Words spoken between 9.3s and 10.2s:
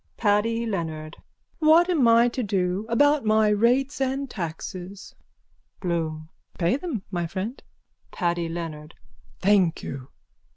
Thank you.